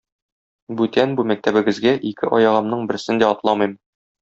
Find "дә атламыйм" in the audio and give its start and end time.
3.25-3.79